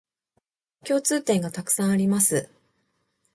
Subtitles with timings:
[0.83, 2.49] 共通点がたくさんあります